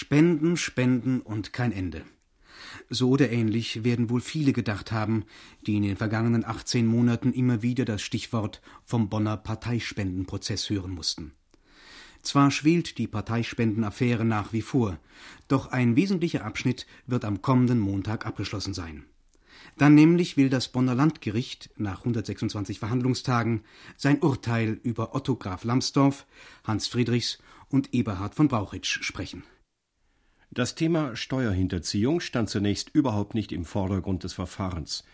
[0.00, 2.04] Spenden, Spenden und kein Ende.
[2.88, 5.24] So oder ähnlich werden wohl viele gedacht haben,
[5.66, 11.32] die in den vergangenen 18 Monaten immer wieder das Stichwort vom Bonner Parteispendenprozess hören mussten.
[12.22, 15.00] Zwar schwelt die Parteispendenaffäre nach wie vor,
[15.48, 19.04] doch ein wesentlicher Abschnitt wird am kommenden Montag abgeschlossen sein.
[19.78, 23.62] Dann nämlich will das Bonner Landgericht nach 126 Verhandlungstagen
[23.96, 26.24] sein Urteil über Otto Graf Lambsdorff,
[26.62, 29.42] Hans Friedrichs und Eberhard von Brauchitsch sprechen.
[30.50, 35.04] Das Thema Steuerhinterziehung stand zunächst überhaupt nicht im Vordergrund des Verfahrens.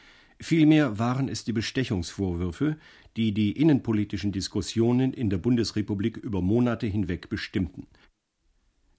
[0.40, 2.76] Vielmehr waren es die Bestechungsvorwürfe,
[3.16, 7.86] die die innenpolitischen Diskussionen in der Bundesrepublik über Monate hinweg bestimmten.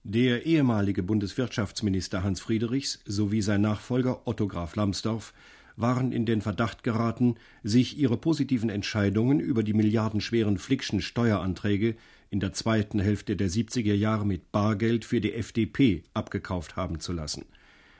[0.02, 5.32] Der ehemalige Bundeswirtschaftsminister Hans Friedrichs sowie sein Nachfolger Otto Graf Lambsdorff
[5.76, 11.96] waren in den Verdacht geraten, sich ihre positiven Entscheidungen über die milliardenschweren Flickschen Steueranträge
[12.30, 17.12] in der zweiten Hälfte der 70er Jahre mit Bargeld für die FDP abgekauft haben zu
[17.12, 17.44] lassen.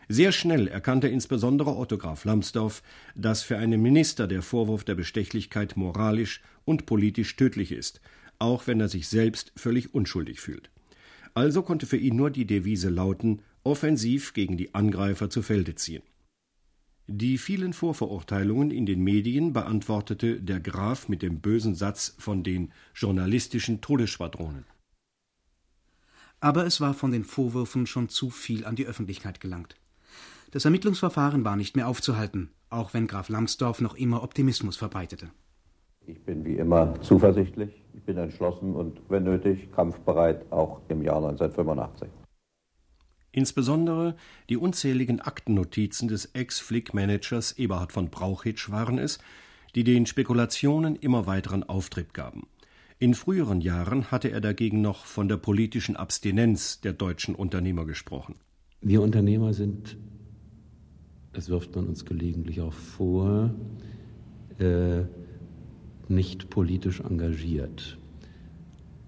[0.08, 2.82] Sehr schnell erkannte insbesondere Otto Graf Lambsdorff,
[3.16, 8.00] dass für einen Minister der Vorwurf der Bestechlichkeit moralisch und politisch tödlich ist,
[8.38, 10.70] auch wenn er sich selbst völlig unschuldig fühlt.
[11.34, 16.02] Also konnte für ihn nur die Devise lauten, offensiv gegen die Angreifer zu Felde ziehen.
[17.08, 22.72] Die vielen Vorverurteilungen in den Medien beantwortete der Graf mit dem bösen Satz von den
[22.96, 24.64] journalistischen Todesschwadronen.
[26.40, 29.76] Aber es war von den Vorwürfen schon zu viel an die Öffentlichkeit gelangt.
[30.50, 35.30] Das Ermittlungsverfahren war nicht mehr aufzuhalten, auch wenn Graf Lambsdorff noch immer Optimismus verbreitete.
[36.08, 41.18] Ich bin wie immer zuversichtlich, ich bin entschlossen und, wenn nötig, kampfbereit, auch im Jahr
[41.18, 42.08] 1985.
[43.36, 44.16] Insbesondere
[44.48, 49.20] die unzähligen Aktennotizen des Ex-Flick-Managers Eberhard von Brauchitsch waren es,
[49.76, 52.48] die den Spekulationen immer weiteren Auftrieb gaben.
[52.98, 58.34] In früheren Jahren hatte er dagegen noch von der politischen Abstinenz der deutschen Unternehmer gesprochen.
[58.80, 59.96] Wir Unternehmer sind
[61.36, 63.54] das wirft man uns gelegentlich auch vor,
[64.58, 65.02] äh,
[66.08, 67.98] nicht politisch engagiert.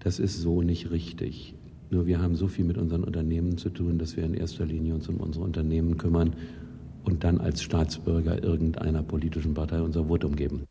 [0.01, 1.55] Das ist so nicht richtig.
[1.89, 4.95] Nur wir haben so viel mit unseren Unternehmen zu tun, dass wir in erster Linie
[4.95, 6.35] uns um unsere Unternehmen kümmern
[7.03, 10.65] und dann als Staatsbürger irgendeiner politischen Partei unser Votum geben.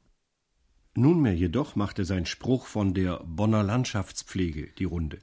[0.95, 5.19] Nunmehr jedoch machte sein Spruch von der Bonner Landschaftspflege die Runde.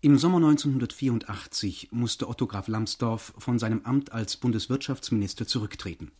[0.00, 6.10] Im Sommer 1984 musste Otto Graf Lambsdorff von seinem Amt als Bundeswirtschaftsminister zurücktreten.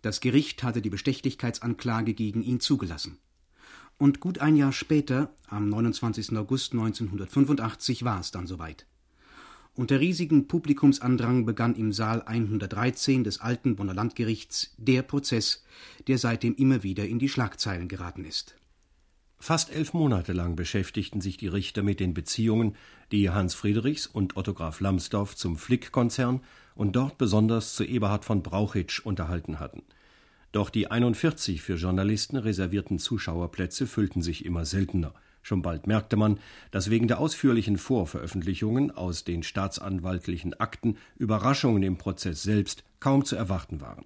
[0.00, 3.18] Das Gericht hatte die Bestechlichkeitsanklage gegen ihn zugelassen.
[4.02, 6.36] Und gut ein Jahr später, am 29.
[6.36, 8.84] August 1985, war es dann soweit.
[9.76, 15.62] Unter riesigem Publikumsandrang begann im Saal 113 des alten Bonner Landgerichts der Prozess,
[16.08, 18.56] der seitdem immer wieder in die Schlagzeilen geraten ist.
[19.38, 22.74] Fast elf Monate lang beschäftigten sich die Richter mit den Beziehungen,
[23.12, 26.40] die Hans Friedrichs und Otto Graf Lambsdorff zum Flick-Konzern
[26.74, 29.84] und dort besonders zu Eberhard von Brauchitsch unterhalten hatten.
[30.52, 35.14] Doch die 41 für Journalisten reservierten Zuschauerplätze füllten sich immer seltener.
[35.42, 36.38] Schon bald merkte man,
[36.70, 43.34] dass wegen der ausführlichen Vorveröffentlichungen aus den staatsanwaltlichen Akten Überraschungen im Prozess selbst kaum zu
[43.34, 44.04] erwarten waren.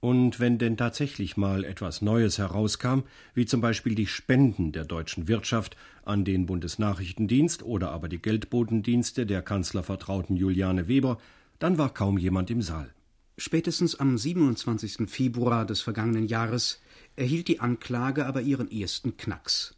[0.00, 3.00] Und wenn denn tatsächlich mal etwas Neues herauskam,
[3.34, 9.26] wie zum Beispiel die Spenden der deutschen Wirtschaft an den Bundesnachrichtendienst oder aber die Geldbotendienste
[9.26, 11.18] der Kanzlervertrauten Juliane Weber,
[11.58, 12.95] dann war kaum jemand im Saal.
[13.38, 15.10] Spätestens am 27.
[15.10, 16.80] Februar des vergangenen Jahres
[17.16, 19.74] erhielt die Anklage aber ihren ersten Knacks.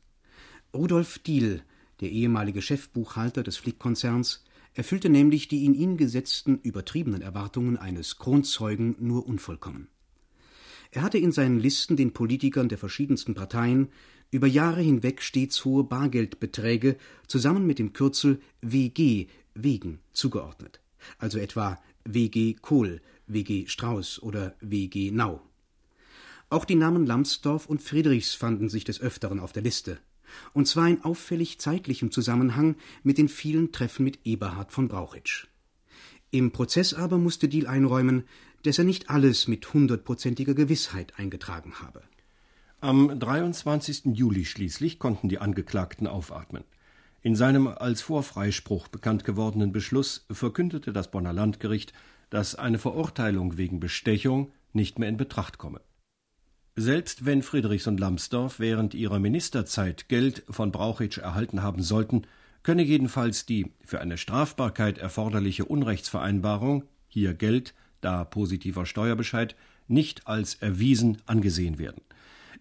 [0.72, 1.62] Rudolf Diehl,
[2.00, 8.94] der ehemalige Chefbuchhalter des Flick-Konzerns, erfüllte nämlich die in ihn gesetzten übertriebenen Erwartungen eines Kronzeugen
[9.00, 9.88] nur unvollkommen.
[10.92, 13.88] Er hatte in seinen Listen den Politikern der verschiedensten Parteien
[14.30, 16.96] über Jahre hinweg stets hohe Bargeldbeträge
[17.26, 20.80] zusammen mit dem Kürzel WG wegen zugeordnet,
[21.19, 21.80] also etwa
[22.10, 25.42] WG Kohl, WG Strauß oder WG Nau.
[26.48, 29.98] Auch die Namen Lambsdorff und Friedrichs fanden sich des Öfteren auf der Liste,
[30.54, 35.48] und zwar in auffällig zeitlichem Zusammenhang mit den vielen Treffen mit Eberhard von Brauchitsch.
[36.30, 38.25] Im Prozess aber musste Diehl einräumen,
[38.62, 42.02] dass er nicht alles mit hundertprozentiger Gewissheit eingetragen habe.
[42.81, 44.06] Am 23.
[44.14, 46.64] Juli schließlich konnten die Angeklagten aufatmen.
[47.28, 51.92] In seinem als Vorfreispruch bekannt gewordenen Beschluss verkündete das Bonner Landgericht,
[52.30, 55.82] dass eine Verurteilung wegen Bestechung nicht mehr in Betracht komme.
[56.75, 62.22] Selbst wenn Friedrichs und Lambsdorff während ihrer Ministerzeit Geld von Brauchitsch erhalten haben sollten,
[62.62, 69.54] könne jedenfalls die für eine Strafbarkeit erforderliche Unrechtsvereinbarung, hier Geld, da positiver Steuerbescheid,
[69.86, 72.00] nicht als erwiesen angesehen werden.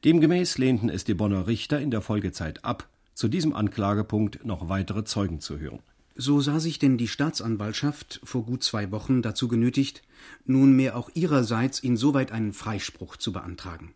[0.03, 5.03] Demgemäß lehnten es die Bonner Richter in der Folgezeit ab, zu diesem Anklagepunkt noch weitere
[5.03, 5.79] Zeugen zu hören.
[6.15, 10.03] So sah sich denn die Staatsanwaltschaft vor gut zwei Wochen dazu genötigt,
[10.45, 13.95] nunmehr auch ihrerseits insoweit einen Freispruch zu beantragen.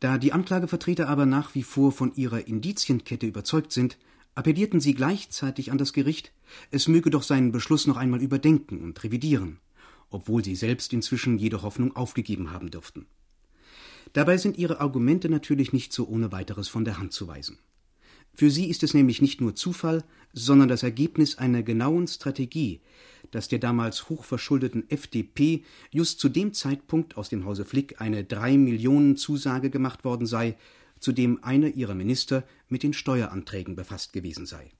[0.00, 3.98] Da die Anklagevertreter aber nach wie vor von ihrer Indizienkette überzeugt sind,
[4.34, 6.32] appellierten sie gleichzeitig an das Gericht,
[6.70, 9.58] es möge doch seinen Beschluss noch einmal überdenken und revidieren,
[10.08, 13.04] obwohl sie selbst inzwischen jede Hoffnung aufgegeben haben dürften.
[14.14, 17.58] Dabei sind ihre Argumente natürlich nicht so ohne weiteres von der Hand zu weisen.
[18.40, 20.02] Für sie ist es nämlich nicht nur Zufall,
[20.32, 22.80] sondern das Ergebnis einer genauen Strategie,
[23.32, 28.56] dass der damals hochverschuldeten FDP just zu dem Zeitpunkt aus dem Hause Flick eine drei
[28.56, 30.56] Millionen Zusage gemacht worden sei,
[31.00, 34.70] zu dem einer ihrer Minister mit den Steueranträgen befasst gewesen sei.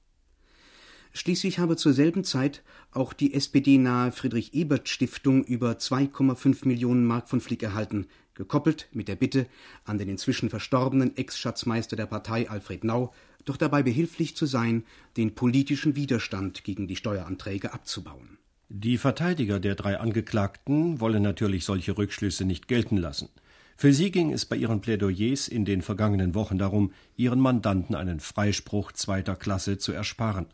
[1.13, 7.61] Schließlich habe zur selben Zeit auch die SPD-nahe Friedrich-Ebert-Stiftung über 2,5 Millionen Mark von Flick
[7.61, 9.45] erhalten, gekoppelt mit der Bitte
[9.83, 13.13] an den inzwischen verstorbenen Ex-Schatzmeister der Partei Alfred Nau,
[13.45, 14.83] doch dabei behilflich zu sein,
[15.17, 18.37] den politischen Widerstand gegen die Steueranträge abzubauen.
[18.69, 23.29] Die Verteidiger der drei Angeklagten wollen natürlich solche Rückschlüsse nicht gelten lassen.
[23.75, 28.19] Für sie ging es bei ihren Plädoyers in den vergangenen Wochen darum, ihren Mandanten einen
[28.19, 30.45] Freispruch zweiter Klasse zu ersparen.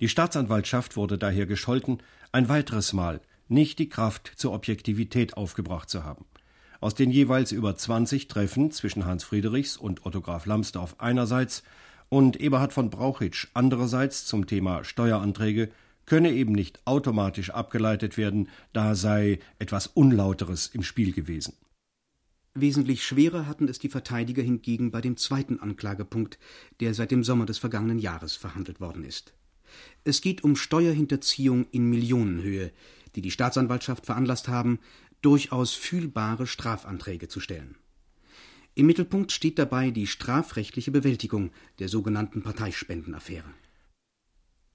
[0.00, 1.98] Die Staatsanwaltschaft wurde daher gescholten,
[2.32, 6.24] ein weiteres Mal nicht die Kraft zur Objektivität aufgebracht zu haben.
[6.80, 11.62] Aus den jeweils über 20 Treffen zwischen Hans Friedrichs und Otto Graf Lambsdorff einerseits
[12.08, 15.70] und Eberhard von Brauchitsch andererseits zum Thema Steueranträge
[16.06, 21.54] könne eben nicht automatisch abgeleitet werden, da sei etwas Unlauteres im Spiel gewesen.
[22.54, 26.38] Wesentlich schwerer hatten es die Verteidiger hingegen bei dem zweiten Anklagepunkt,
[26.78, 29.34] der seit dem Sommer des vergangenen Jahres verhandelt worden ist.
[30.04, 32.70] Es geht um Steuerhinterziehung in Millionenhöhe,
[33.16, 34.78] die die Staatsanwaltschaft veranlasst haben,
[35.20, 37.76] durchaus fühlbare Strafanträge zu stellen.
[38.76, 43.48] Im Mittelpunkt steht dabei die strafrechtliche Bewältigung der sogenannten Parteispendenaffäre.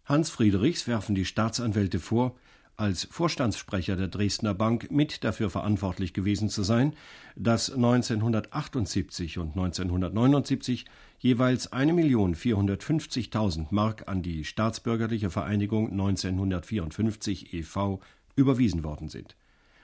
[0.05, 2.37] Hans Friedrichs werfen die Staatsanwälte vor,
[2.77, 6.93] als Vorstandssprecher der Dresdner Bank mit dafür verantwortlich gewesen zu sein,
[7.35, 10.85] dass 1978 und 1979
[11.19, 17.99] jeweils 1.450.000 Mark an die Staatsbürgerliche Vereinigung 1954 e.V.
[18.37, 19.35] überwiesen worden sind.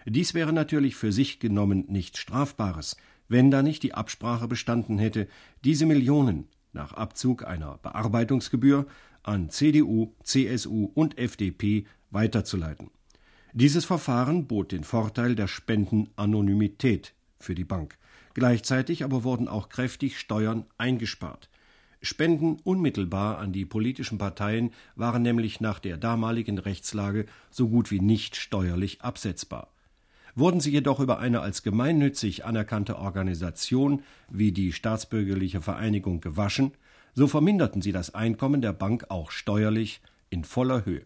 [0.05, 2.95] Dies wäre natürlich für sich genommen nichts Strafbares,
[3.27, 5.27] wenn da nicht die Absprache bestanden hätte,
[5.63, 8.85] diese Millionen nach Abzug einer Bearbeitungsgebühr
[9.23, 12.91] an CDU, CSU und FDP weiterzuleiten.
[13.53, 17.97] Dieses Verfahren bot den Vorteil der Spendenanonymität für die Bank.
[18.33, 21.49] Gleichzeitig aber wurden auch kräftig Steuern eingespart.
[22.01, 28.01] Spenden unmittelbar an die politischen Parteien waren nämlich nach der damaligen Rechtslage so gut wie
[28.01, 29.71] nicht steuerlich absetzbar.
[30.35, 36.73] Wurden sie jedoch über eine als gemeinnützig anerkannte Organisation wie die Staatsbürgerliche Vereinigung gewaschen,
[37.13, 41.05] so verminderten sie das Einkommen der Bank auch steuerlich in voller Höhe.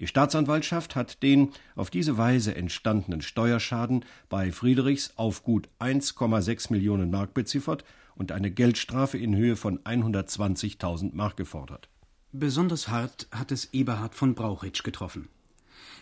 [0.00, 7.10] Die Staatsanwaltschaft hat den auf diese Weise entstandenen Steuerschaden bei Friedrichs auf gut 1,6 Millionen
[7.10, 7.84] Mark beziffert
[8.14, 11.88] und eine Geldstrafe in Höhe von 120.000 Mark gefordert.
[12.32, 15.28] Besonders hart hat es Eberhard von Brauchitsch getroffen.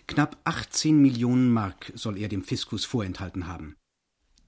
[0.08, 3.76] Knapp 18 Millionen Mark soll er dem Fiskus vorenthalten haben.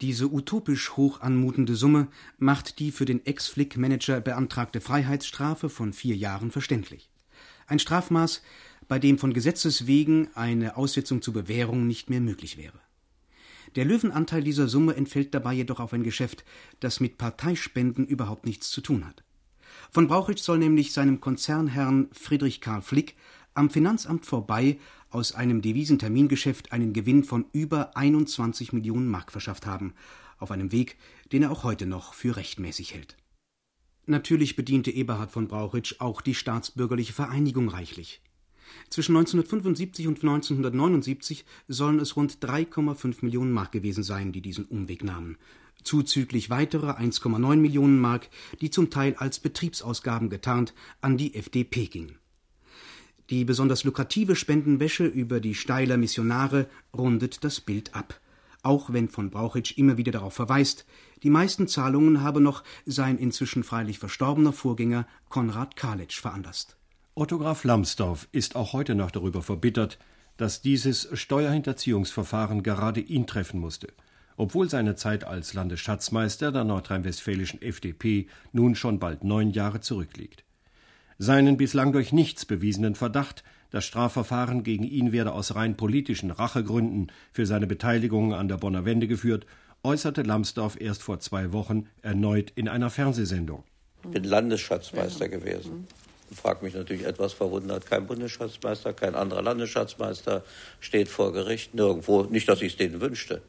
[0.00, 2.08] Diese utopisch hoch anmutende Summe
[2.38, 7.10] macht die für den Ex-Flick-Manager beantragte Freiheitsstrafe von vier Jahren verständlich.
[7.66, 8.40] Ein Strafmaß,
[8.88, 12.80] bei dem von Gesetzes wegen eine Aussetzung zur Bewährung nicht mehr möglich wäre.
[13.76, 16.42] Der Löwenanteil dieser Summe entfällt dabei jedoch auf ein Geschäft,
[16.80, 19.22] das mit Parteispenden überhaupt nichts zu tun hat.
[19.90, 23.14] Von Brauchitsch soll nämlich seinem Konzernherrn Friedrich Karl Flick
[23.54, 24.78] am Finanzamt vorbei
[25.10, 29.94] aus einem Devisentermingeschäft einen Gewinn von über 21 Millionen Mark verschafft haben,
[30.38, 30.96] auf einem Weg,
[31.32, 33.16] den er auch heute noch für rechtmäßig hält.
[34.06, 38.22] Natürlich bediente Eberhard von Brauchitsch auch die staatsbürgerliche Vereinigung reichlich.
[38.88, 45.04] Zwischen 1975 und 1979 sollen es rund 3,5 Millionen Mark gewesen sein, die diesen Umweg
[45.04, 45.36] nahmen,
[45.82, 48.28] zuzüglich weitere 1,9 Millionen Mark,
[48.60, 52.19] die zum Teil als Betriebsausgaben getarnt an die FDP gingen.
[53.30, 58.20] Die besonders lukrative Spendenwäsche über die Steiler Missionare rundet das Bild ab.
[58.62, 60.84] Auch wenn von Brauchitsch immer wieder darauf verweist,
[61.22, 66.76] die meisten Zahlungen habe noch sein inzwischen freilich verstorbener Vorgänger Konrad Kalitsch veranlasst.
[67.14, 69.98] Otto Graf Lambsdorff ist auch heute noch darüber verbittert,
[70.36, 73.92] dass dieses Steuerhinterziehungsverfahren gerade ihn treffen musste,
[74.36, 80.44] obwohl seine Zeit als Landesschatzmeister der nordrhein-westfälischen FDP nun schon bald neun Jahre zurückliegt.
[81.22, 87.12] Seinen bislang durch nichts bewiesenen Verdacht, das Strafverfahren gegen ihn werde aus rein politischen Rachegründen
[87.30, 89.44] für seine Beteiligung an der Bonner Wende geführt,
[89.84, 93.64] äußerte Lambsdorff erst vor zwei Wochen erneut in einer Fernsehsendung.
[94.04, 95.86] Ich bin Landesschatzmeister gewesen.
[96.30, 100.42] Ich frage mich natürlich etwas verwundert, kein Bundesschatzmeister, kein anderer Landesschatzmeister
[100.80, 102.22] steht vor Gericht, nirgendwo.
[102.22, 103.42] Nicht, dass ich es denen wünschte.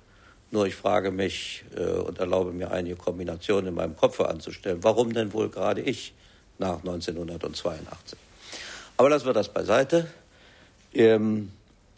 [0.52, 4.80] Nur ich frage mich äh, und erlaube mir einige Kombinationen in meinem Kopf anzustellen.
[4.82, 6.14] Warum denn wohl gerade ich
[6.62, 8.18] nach 1982?
[8.96, 10.08] Aber lassen wir das beiseite.
[10.94, 11.52] Ähm,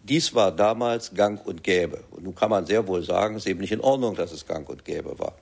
[0.03, 2.03] dies war damals gang und gäbe.
[2.11, 4.45] Und nun kann man sehr wohl sagen, es ist eben nicht in Ordnung, dass es
[4.45, 5.35] gang und gäbe war.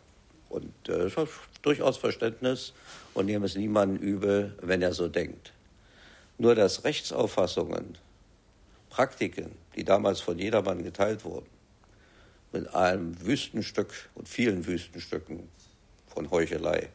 [0.50, 1.28] Und äh, war
[1.62, 2.74] durchaus Verständnis
[3.14, 5.54] und nehmen es niemanden übel, wenn er so denkt.
[6.38, 7.98] Nur dass Rechtsauffassungen,
[8.90, 11.48] Praktiken, die damals von jedermann geteilt wurden,
[12.52, 15.48] mit einem Wüstenstück und vielen Wüstenstücken
[16.08, 16.90] von Heuchelei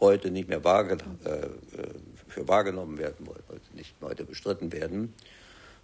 [0.00, 1.48] heute nicht mehr wahrge äh,
[2.28, 5.14] für wahrgenommen werden, heute nicht heute bestritten werden,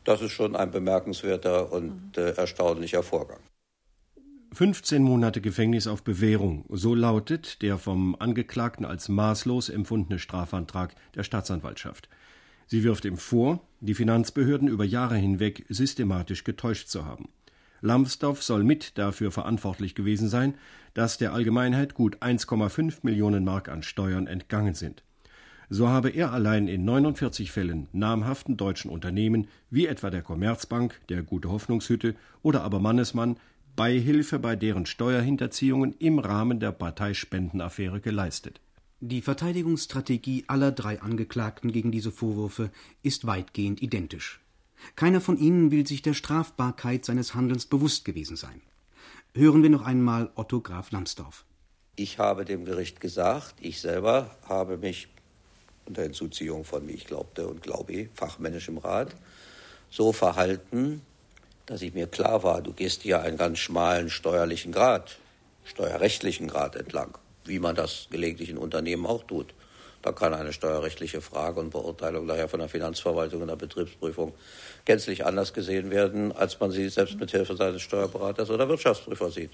[0.05, 3.41] das ist schon ein bemerkenswerter und äh, erstaunlicher Vorgang.
[4.53, 11.25] 15 Monate Gefängnis auf Bewährung, so lautet der vom Angeklagten als maßlos empfundene Strafantrag der
[11.25, 12.09] Staatsanwaltschaft.
[12.67, 17.29] Sie wirft ihm vor, die Finanzbehörden über Jahre hinweg systematisch getäuscht zu haben.
[17.85, 20.55] Lambsdorff soll mit dafür verantwortlich gewesen sein,
[20.95, 25.03] dass der Allgemeinheit gut 1,5 Millionen Mark an Steuern entgangen sind.
[25.69, 31.23] So habe er allein in 49 Fällen namhaften deutschen Unternehmen wie etwa der Commerzbank, der
[31.23, 33.37] Gute Hoffnungshütte oder aber Mannesmann
[33.77, 38.63] Beihilfe bei deren Steuerhinterziehungen im Rahmen der Parteispendenaffäre geleistet.
[39.01, 42.71] Die Verteidigungsstrategie aller drei Angeklagten gegen diese Vorwürfe
[43.03, 44.41] ist weitgehend identisch.
[44.97, 48.63] Keiner von ihnen will sich der Strafbarkeit seines Handelns bewusst gewesen sein.
[49.35, 51.45] Hören wir noch einmal Otto Graf Lambsdorff.
[51.97, 55.09] Ich habe dem Gericht gesagt, ich selber habe mich
[55.87, 59.15] unter Hinzuziehung von, wie ich glaubte und glaube, fachmännischem Rat,
[59.91, 61.03] so verhalten,
[61.67, 65.19] dass ich mir klar war, du gehst hier einen ganz schmalen steuerlichen Grad,
[65.65, 69.55] steuerrechtlichen Grad entlang, wie man das gelegentlich in Unternehmen auch tut.
[70.05, 74.35] Da kann eine steuerrechtliche Frage und Beurteilung daher von der Finanzverwaltung und der Betriebsprüfung
[74.85, 79.53] gänzlich anders gesehen werden, als man sie selbst mit Hilfe seines Steuerberaters oder Wirtschaftsprüfer sieht.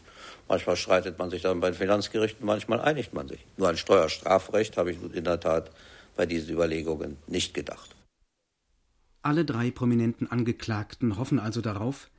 [0.49, 3.39] Manchmal streitet man sich dann bei den Finanzgerichten, manchmal einigt man sich.
[3.59, 5.71] Nur ein Steuerstrafrecht habe ich in der Tat
[6.17, 7.95] bei diesen Überlegungen nicht gedacht.
[9.23, 12.11] Alle drei prominenten Angeklagten hoffen also darauf,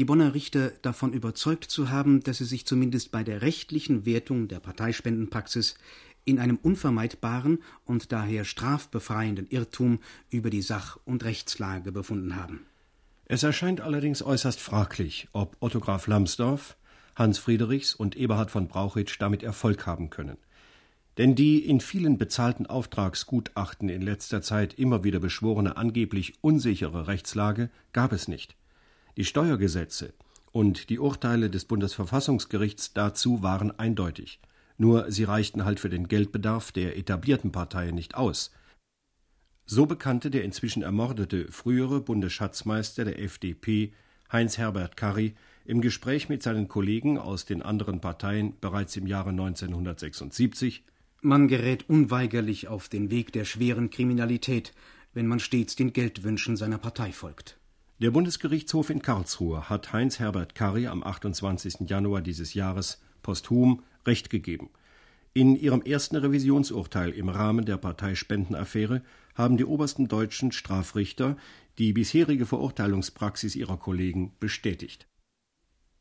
[0.00, 4.48] die Bonner Richter davon überzeugt zu haben, dass sie sich zumindest bei der rechtlichen Wertung
[4.48, 5.76] der Parteispendenpraxis
[6.24, 10.00] in einem unvermeidbaren und daher strafbefreienden Irrtum
[10.30, 12.66] über die Sach- und Rechtslage befunden haben.
[13.26, 16.76] Es erscheint allerdings äußerst fraglich, ob Otto Graf Lambsdorff,
[17.14, 20.36] Hans Friedrichs und Eberhard von Brauchitsch damit Erfolg haben können.
[21.16, 27.70] Denn die in vielen bezahlten Auftragsgutachten in letzter Zeit immer wieder beschworene angeblich unsichere Rechtslage
[27.92, 28.56] gab es nicht.
[29.16, 30.14] Die Steuergesetze
[30.52, 34.40] und die Urteile des Bundesverfassungsgerichts dazu waren eindeutig.
[34.80, 38.50] Nur sie reichten halt für den Geldbedarf der etablierten Parteien nicht aus.
[39.66, 43.92] So bekannte der inzwischen ermordete frühere Bundesschatzmeister der FDP,
[44.32, 45.34] Heinz Herbert Karry,
[45.66, 50.82] im Gespräch mit seinen Kollegen aus den anderen Parteien bereits im Jahre 1976
[51.20, 54.72] man gerät unweigerlich auf den Weg der schweren Kriminalität,
[55.12, 57.58] wenn man stets den Geldwünschen seiner Partei folgt.
[57.98, 61.80] Der Bundesgerichtshof in Karlsruhe hat Heinz Herbert Karry am 28.
[61.80, 64.70] Januar dieses Jahres posthum Recht gegeben.
[65.32, 69.02] In ihrem ersten Revisionsurteil im Rahmen der Parteispendenaffäre
[69.34, 71.36] haben die obersten deutschen Strafrichter
[71.78, 75.06] die bisherige Verurteilungspraxis ihrer Kollegen bestätigt.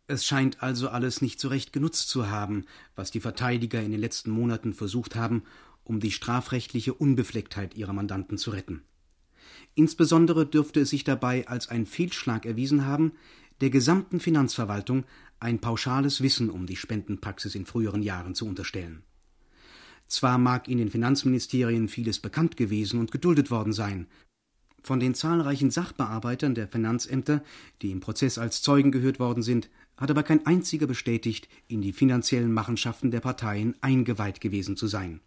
[0.08, 2.65] Es scheint also alles nicht so recht genutzt zu haben,
[2.96, 5.44] was die Verteidiger in den letzten Monaten versucht haben,
[5.84, 8.82] um die strafrechtliche Unbeflecktheit ihrer Mandanten zu retten.
[9.75, 13.13] Insbesondere dürfte es sich dabei als ein Fehlschlag erwiesen haben,
[13.62, 15.06] der gesamten Finanzverwaltung
[15.39, 19.03] ein pauschales Wissen um die Spendenpraxis in früheren Jahren zu unterstellen.
[20.08, 24.08] Zwar mag in den Finanzministerien vieles bekannt gewesen und geduldet worden sein,
[24.84, 27.43] von den zahlreichen Sachbearbeitern der Finanzämter,
[27.81, 31.91] die im Prozess als Zeugen gehört worden sind, hat aber kein einziger bestätigt, in die
[31.91, 35.19] finanziellen Machenschaften der Parteien eingeweiht gewesen zu sein.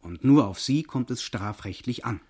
[0.00, 2.20] Und nur auf sie kommt es strafrechtlich an.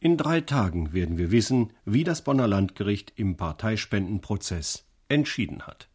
[0.00, 5.88] In drei Tagen werden wir wissen, wie das Bonner Landgericht im Parteispendenprozess entschieden hat.